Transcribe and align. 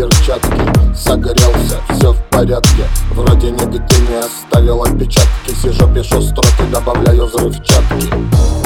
перчатки. 0.00 0.94
Загорелся, 0.94 1.76
все 1.90 2.12
в 2.12 2.16
порядке. 2.30 2.84
Вроде 3.10 3.50
нигде 3.50 3.78
не 4.08 4.18
оставил 4.18 4.82
отпечатки. 4.82 5.52
Сижу, 5.62 5.86
пишу 5.88 6.22
строки, 6.22 6.62
добавляю 6.72 7.26
взрывчатки. 7.26 8.08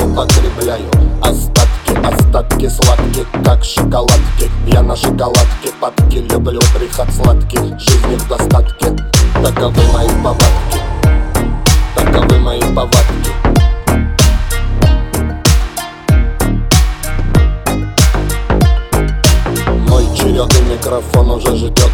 Употребляю 0.03 0.89
остатки, 1.23 1.99
остатки 2.05 2.69
сладки, 2.69 3.27
Как 3.45 3.65
шоколадки, 3.65 4.51
я 4.67 4.83
на 4.83 4.95
шоколадке 4.95 5.71
Падки, 5.81 6.19
люблю 6.19 6.61
приход 6.75 7.09
сладкий. 7.13 7.75
Жизни 7.79 8.17
в 8.17 8.29
достатке. 8.29 8.97
Таковы 9.43 9.83
мои 9.93 10.09
повадки. 10.23 10.79
Таковы 11.97 12.39
мои 12.39 12.61
повадки. 12.61 13.44
Микрофон 20.75 21.31
уже 21.31 21.57
ждет. 21.57 21.91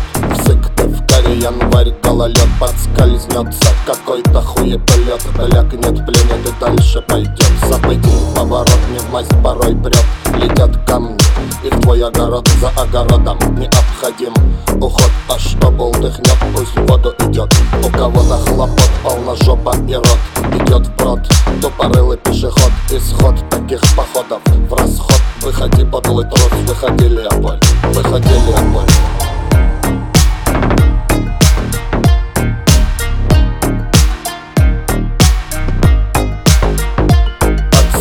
В 0.79 1.07
каре, 1.07 1.39
январь, 1.39 1.93
гололед 2.03 2.49
Подскользнется. 2.59 3.69
Какой-то 3.87 4.41
хуеплет 4.43 5.23
Лякнет, 5.53 6.07
пленет 6.07 6.49
и 6.49 6.61
дальше 6.61 7.03
пойдет. 7.03 7.53
Событий 7.69 8.11
поворот 8.35 8.79
не 8.91 8.99
в 8.99 9.11
масть 9.13 9.31
порой 9.43 9.77
прет. 9.77 10.05
Летят 10.35 10.77
камни 10.87 11.17
и 11.63 11.69
в 11.69 11.81
твой 11.81 12.03
огород 12.03 12.49
за 12.61 12.69
огородом 12.81 13.39
Необходим 13.59 14.33
уход, 14.81 15.11
а 15.29 15.39
что 15.39 15.71
бултыхнет, 15.71 16.39
пусть 16.55 16.75
в 16.75 16.87
воду 16.87 17.15
идет. 17.29 17.53
У 17.85 17.91
кого-то 17.91 18.39
хлопот, 18.47 18.91
полна 19.03 19.35
жопа 19.45 19.75
и 19.89 19.95
рот. 19.95 20.19
Идет 20.55 20.87
в 20.87 20.97
брод, 20.97 21.21
тупорылый 21.61 22.19
пешеход. 22.19 22.73
Исход 22.91 23.35
таких 23.51 23.81
походов 23.95 24.41
в 24.47 24.75
расход. 24.75 25.21
Выходи, 25.43 25.85
подлый 25.85 26.27
трус, 26.27 26.51
выходи, 26.67 27.09
Леопольд 27.09 27.60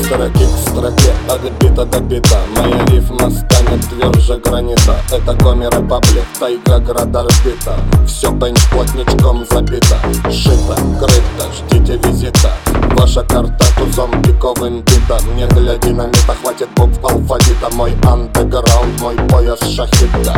строки 0.09 0.45
к 0.45 0.69
строке, 0.69 1.13
от 1.29 1.41
бита 1.59 1.85
до 1.85 1.99
бита. 1.99 2.39
Моя 2.55 2.85
рифма 2.87 3.29
станет 3.29 3.81
тверже 3.89 4.37
гранита. 4.37 4.95
Это 5.11 5.35
комер 5.35 5.69
и 5.69 5.87
паблик, 5.87 6.25
тайга 6.39 6.79
града 6.79 7.19
орбита 7.19 7.75
Все 8.07 8.31
бенч 8.31 8.59
плотничком 8.71 9.45
забито. 9.51 9.97
Шито, 10.31 10.75
крыто, 10.99 11.45
ждите 11.53 11.97
визита. 11.97 12.51
Ваша 12.95 13.23
карта 13.23 13.65
тузом 13.77 14.21
пиковым 14.23 14.81
бита 14.81 15.19
Не 15.35 15.45
для 15.47 15.77
динамита, 15.77 16.35
хватит 16.41 16.69
букв 16.75 16.97
алфавита. 17.03 17.69
Мой 17.73 17.93
андеграунд, 18.03 18.99
мой 19.01 19.15
пояс 19.29 19.59
шахита. 19.59 20.35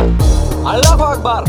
Аллаху 0.64 1.04
Акбар! 1.04 1.44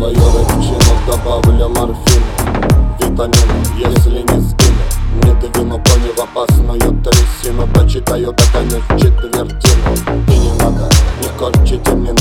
свое 0.00 0.14
рычинок 0.14 0.96
добавлю 1.06 1.68
морфина 1.68 2.24
Витамина, 2.98 3.64
если 3.76 4.22
не 4.22 4.40
сгину 4.40 4.82
Не 5.22 5.48
двину 5.48 5.76
кони 5.76 6.10
в 6.16 6.20
опасную 6.20 7.02
трясину. 7.04 7.66
Дочитаю 7.66 8.32
до 8.32 8.42
конец 8.50 8.82
четвертину. 8.98 10.24
И 10.28 10.38
не 10.38 10.52
надо, 10.58 10.88
не 11.20 11.28
корчите 11.38 11.92
мину 11.92 12.16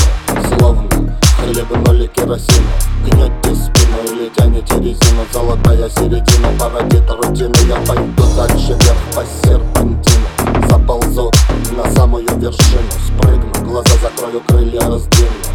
Словно 0.50 0.90
хлебнули 1.38 2.08
керосину 2.08 2.68
Гнете 3.06 3.56
спину 3.56 3.98
или 4.12 4.30
тяните 4.36 4.76
резину. 4.76 5.24
Золотая 5.32 5.90
середина 5.90 6.50
породит 6.60 7.10
рутину. 7.10 7.56
Я 7.66 7.78
пойду 7.88 8.24
дальше 8.36 8.74
вверх 8.74 8.98
по 9.16 9.24
серпантину. 9.24 10.68
Заползу 10.70 11.32
на 11.78 11.90
самую 11.96 12.26
вершину. 12.26 12.92
Спрыгну, 13.08 13.52
глаза 13.64 13.96
закрою, 14.02 14.42
крылья 14.46 14.82
раздвину. 14.82 15.49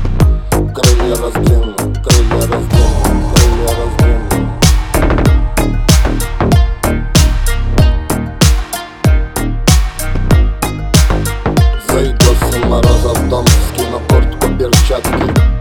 Сойдется 11.94 12.58
морозов 12.66 13.28
дом, 13.28 13.46
скину 13.46 14.00
куртку, 14.08 14.48
перчатки. 14.58 15.53